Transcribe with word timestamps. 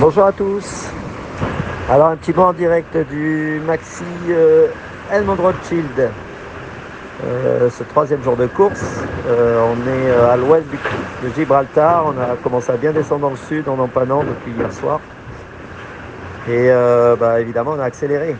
Bonjour 0.00 0.24
à 0.24 0.32
tous. 0.32 0.86
Alors 1.90 2.06
un 2.06 2.16
petit 2.16 2.32
mot 2.32 2.44
en 2.44 2.54
direct 2.54 2.96
du 3.10 3.60
Maxi 3.66 4.02
euh, 4.30 4.68
Rothschild. 5.12 6.08
Euh, 7.22 7.68
ce 7.68 7.84
troisième 7.84 8.22
jour 8.22 8.34
de 8.34 8.46
course, 8.46 9.02
euh, 9.28 9.62
on 9.62 9.76
est 9.86 10.08
euh, 10.08 10.32
à 10.32 10.38
l'ouest 10.38 10.64
de 11.22 11.28
Gibraltar. 11.36 12.06
On 12.06 12.18
a 12.18 12.34
commencé 12.42 12.72
à 12.72 12.78
bien 12.78 12.92
descendre 12.92 13.20
dans 13.20 13.30
le 13.30 13.36
sud 13.36 13.68
en 13.68 13.78
empannant 13.78 14.24
depuis 14.24 14.52
hier 14.52 14.72
soir. 14.72 15.00
Et 16.48 16.70
bah, 17.20 17.38
évidemment, 17.38 17.72
on 17.76 17.80
a 17.80 17.84
accéléré. 17.84 18.34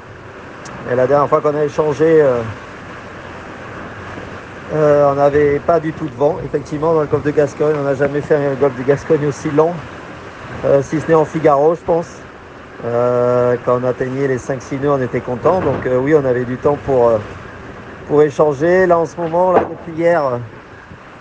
Et 0.90 0.94
la 0.94 1.06
dernière 1.06 1.28
fois 1.28 1.42
qu'on 1.42 1.54
a 1.54 1.64
échangé, 1.64 2.24
on 4.72 5.14
n'avait 5.14 5.58
pas 5.58 5.78
du 5.78 5.92
tout 5.92 6.08
de 6.08 6.16
vent. 6.16 6.38
Effectivement, 6.42 6.94
dans 6.94 7.02
le 7.02 7.06
golfe 7.06 7.24
de 7.24 7.32
Gascogne, 7.32 7.76
on 7.78 7.84
n'a 7.84 7.96
jamais 7.96 8.22
fait 8.22 8.36
un 8.36 8.54
golfe 8.54 8.78
de 8.78 8.82
Gascogne 8.82 9.26
aussi 9.26 9.50
long. 9.50 9.74
Euh, 10.64 10.82
si 10.82 11.00
ce 11.00 11.08
n'est 11.08 11.14
en 11.14 11.24
Figaro, 11.24 11.74
je 11.74 11.80
pense. 11.80 12.06
Euh, 12.84 13.56
quand 13.64 13.80
on 13.80 13.84
atteignait 13.84 14.28
les 14.28 14.38
5-6 14.38 14.80
nœuds, 14.80 14.90
on 14.90 15.02
était 15.02 15.20
content. 15.20 15.60
Donc 15.60 15.86
euh, 15.86 15.98
oui, 15.98 16.14
on 16.14 16.24
avait 16.24 16.44
du 16.44 16.56
temps 16.58 16.76
pour, 16.84 17.08
euh, 17.08 17.18
pour 18.08 18.22
échanger. 18.22 18.86
Là, 18.86 18.98
en 18.98 19.06
ce 19.06 19.16
moment, 19.16 19.52
là, 19.52 19.60
depuis 19.60 19.98
hier, 19.98 20.22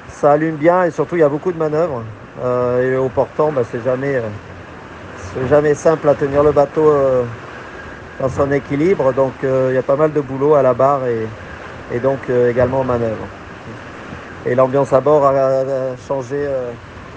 ça 0.09 0.33
allume 0.33 0.55
bien 0.55 0.83
et 0.83 0.91
surtout, 0.91 1.15
il 1.15 1.19
y 1.19 1.23
a 1.23 1.29
beaucoup 1.29 1.51
de 1.51 1.57
manœuvres. 1.57 2.03
Et 2.81 2.95
au 2.95 3.09
portant, 3.09 3.51
bah, 3.51 3.63
c'est 3.69 3.83
jamais, 3.83 4.21
jamais 5.49 5.73
simple 5.73 6.07
à 6.07 6.15
tenir 6.15 6.41
le 6.41 6.53
bateau 6.53 6.89
dans 8.21 8.29
son 8.29 8.49
équilibre. 8.51 9.11
Donc 9.11 9.33
il 9.43 9.73
y 9.73 9.77
a 9.77 9.83
pas 9.83 9.97
mal 9.97 10.13
de 10.13 10.21
boulot 10.21 10.55
à 10.55 10.61
la 10.61 10.73
barre 10.73 11.05
et, 11.05 11.27
et 11.93 11.99
donc 11.99 12.29
également 12.29 12.79
en 12.79 12.83
manœuvre. 12.85 13.27
Et 14.45 14.55
l'ambiance 14.55 14.93
à 14.93 15.01
bord 15.01 15.25
a, 15.25 15.63
changé 16.07 16.47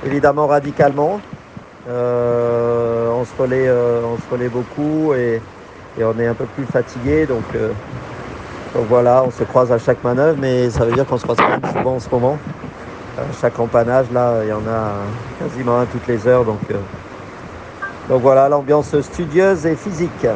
évidemment 0.04 0.48
radicalement. 0.48 1.20
Euh, 1.88 3.10
on, 3.10 3.24
se 3.24 3.42
relaie, 3.42 3.66
euh, 3.66 4.02
on 4.04 4.16
se 4.16 4.30
relaie 4.30 4.48
beaucoup 4.48 5.14
et, 5.14 5.40
on 6.01 6.18
est 6.18 6.26
un 6.26 6.34
peu 6.34 6.45
plus 6.45 6.65
fatigué. 6.65 7.26
Donc, 7.26 7.43
euh, 7.54 7.70
donc 8.74 8.87
voilà, 8.88 9.24
on 9.26 9.30
se 9.30 9.45
croise 9.45 9.73
à 9.73 9.79
chaque 9.79 10.02
manœuvre, 10.04 10.38
mais 10.40 10.70
ça 10.70 10.84
veut 10.84 10.92
dire 10.92 11.07
qu'on 11.07 11.18
se 11.18 11.24
croise 11.24 11.38
quand 11.38 11.48
même 11.48 11.73
souvent 11.73 11.96
en 11.96 12.01
ce 12.01 12.09
moment. 12.10 12.38
À 13.18 13.23
chaque 13.40 13.59
empannage, 13.59 14.07
là, 14.12 14.42
il 14.42 14.48
y 14.48 14.52
en 14.52 14.66
a 14.66 14.92
quasiment 15.38 15.80
un 15.80 15.87
toutes 15.87 16.07
les 16.07 16.26
heures. 16.26 16.45
Donc, 16.45 16.60
voilà, 18.09 18.48
l'ambiance 18.48 18.98
studieuse 19.01 19.66
et 19.66 19.76
physique. 19.76 20.26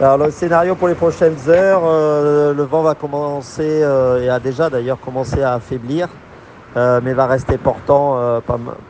Alors 0.00 0.16
le 0.16 0.30
scénario 0.30 0.76
pour 0.76 0.86
les 0.86 0.94
prochaines 0.94 1.36
heures, 1.48 1.82
le 1.82 2.62
vent 2.62 2.82
va 2.82 2.94
commencer 2.94 3.82
et 4.22 4.28
a 4.28 4.38
déjà 4.38 4.70
d'ailleurs 4.70 5.00
commencé 5.00 5.42
à 5.42 5.54
affaiblir, 5.54 6.08
euh, 6.78 7.00
mais 7.02 7.12
va 7.12 7.26
rester 7.26 7.58
portant 7.58 8.14
euh, 8.18 8.38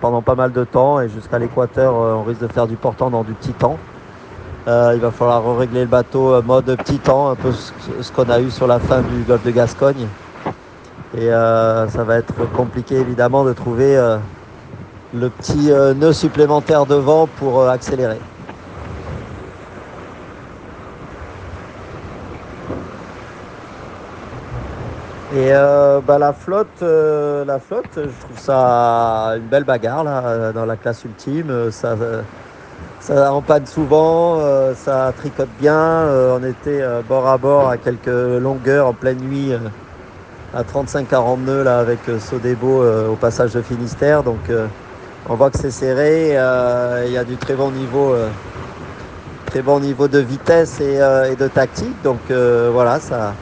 pendant 0.03 0.21
pas 0.21 0.35
mal 0.35 0.53
de 0.53 0.63
temps 0.63 1.01
et 1.01 1.09
jusqu'à 1.09 1.39
l'équateur, 1.39 1.95
euh, 1.95 2.13
on 2.17 2.23
risque 2.23 2.43
de 2.43 2.49
faire 2.49 2.67
du 2.67 2.77
portant 2.77 3.09
dans 3.09 3.25
du 3.25 3.33
petit 3.33 3.53
temps. 3.53 3.79
Il 4.67 5.01
va 5.01 5.11
falloir 5.11 5.57
régler 5.57 5.81
le 5.81 5.87
bateau 5.87 6.43
mode 6.43 6.67
petit 6.77 6.99
temps, 6.99 7.31
un 7.31 7.35
peu 7.37 7.53
ce, 7.53 7.73
ce 8.03 8.13
qu'on 8.13 8.29
a 8.29 8.39
eu 8.39 8.51
sur 8.51 8.67
la 8.67 8.79
fin 8.79 9.01
du 9.01 9.23
golfe 9.23 9.43
de 9.43 9.51
Gascogne. 9.51 10.07
Et 11.17 11.29
ça 11.29 12.05
va 12.05 12.17
être 12.17 12.35
compliqué 12.53 12.97
évidemment 12.97 13.45
de 13.45 13.55
trouver 13.55 13.97
le 15.15 15.31
petit 15.31 15.73
nœud 15.97 16.13
supplémentaire 16.13 16.85
de 16.85 16.97
vent 16.97 17.27
pour 17.39 17.67
accélérer. 17.67 18.19
Et 25.35 25.53
euh, 25.53 26.01
bah, 26.01 26.19
la 26.19 26.33
flotte, 26.33 26.83
euh, 26.83 27.45
la 27.45 27.59
flotte, 27.59 27.85
je 27.97 28.01
trouve 28.03 28.39
ça 28.39 29.35
une 29.37 29.47
belle 29.47 29.65
bagarre 29.65 30.03
là, 30.03 30.23
euh, 30.25 30.53
dans 30.53 30.65
la 30.65 30.77
classe 30.77 31.05
ultime. 31.05 31.51
Euh, 31.51 31.71
Ça, 31.71 31.89
euh, 31.89 32.23
ça 33.01 33.33
empanne 33.33 33.67
souvent, 33.67 34.39
euh, 34.41 34.75
ça 34.75 35.13
tricote 35.17 35.51
bien. 35.61 36.07
On 36.35 36.43
était 36.43 36.83
bord 37.09 37.29
à 37.29 37.37
bord 37.39 37.69
à 37.69 37.77
quelques 37.77 38.07
longueurs 38.07 38.87
en 38.89 38.95
pleine 38.95 39.19
nuit 39.19 39.53
à 40.55 40.63
35-40 40.63 41.45
nœuds 41.45 41.63
là 41.63 41.79
avec 41.79 42.01
Sodebo 42.19 42.83
au 43.11 43.17
passage 43.17 43.53
de 43.53 43.63
Finistère. 43.63 44.23
Donc 44.25 44.51
on 45.29 45.35
voit 45.37 45.51
que 45.51 45.59
c'est 45.59 45.71
serré. 45.71 46.31
Il 47.07 47.13
y 47.13 47.17
a 47.17 47.25
du 47.25 47.37
très 47.37 47.55
bon 47.55 47.71
niveau, 47.71 48.15
très 49.47 49.63
bon 49.63 49.81
niveau 49.81 50.09
de 50.09 50.19
vitesse 50.19 50.81
et, 50.81 51.01
euh, 51.01 51.33
et 51.33 51.37
de 51.37 51.49
tactique. 51.49 52.03
Donc 52.03 52.21
euh, 52.31 52.71
voilà, 52.73 53.01
ça. 53.01 53.35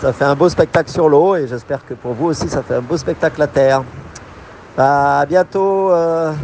Ça 0.00 0.12
fait 0.12 0.24
un 0.24 0.34
beau 0.34 0.48
spectacle 0.48 0.90
sur 0.90 1.08
l'eau 1.08 1.36
et 1.36 1.46
j'espère 1.48 1.84
que 1.86 1.94
pour 1.94 2.12
vous 2.12 2.26
aussi 2.26 2.48
ça 2.50 2.62
fait 2.62 2.74
un 2.74 2.82
beau 2.82 2.98
spectacle 2.98 3.40
à 3.40 3.46
terre. 3.46 3.82
Bah, 4.76 5.20
à 5.20 5.26
bientôt, 5.26 5.90
euh, 5.90 6.34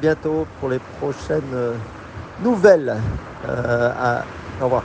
bientôt 0.00 0.46
pour 0.58 0.70
les 0.70 0.78
prochaines 0.98 1.52
euh, 1.52 1.74
nouvelles. 2.42 2.96
Euh, 3.46 4.20
au 4.60 4.64
revoir. 4.64 4.84